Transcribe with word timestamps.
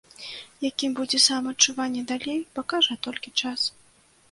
Якім 0.69 0.95
будзе 0.99 1.19
самаадчуванне 1.25 2.03
далей, 2.13 2.39
пакажа 2.59 2.99
толькі 3.07 3.37
час. 3.41 3.71